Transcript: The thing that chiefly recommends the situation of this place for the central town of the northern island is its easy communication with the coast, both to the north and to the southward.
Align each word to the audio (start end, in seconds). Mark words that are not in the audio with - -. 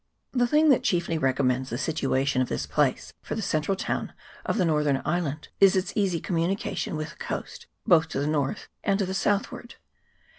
The 0.31 0.47
thing 0.47 0.69
that 0.69 0.81
chiefly 0.81 1.19
recommends 1.19 1.69
the 1.69 1.77
situation 1.77 2.41
of 2.41 2.49
this 2.49 2.65
place 2.65 3.13
for 3.21 3.35
the 3.35 3.41
central 3.43 3.75
town 3.77 4.13
of 4.47 4.57
the 4.57 4.65
northern 4.65 4.99
island 5.05 5.49
is 5.59 5.75
its 5.75 5.93
easy 5.95 6.19
communication 6.19 6.95
with 6.95 7.11
the 7.11 7.15
coast, 7.17 7.67
both 7.85 8.09
to 8.09 8.19
the 8.19 8.25
north 8.25 8.67
and 8.83 8.97
to 8.97 9.05
the 9.05 9.13
southward. 9.13 9.75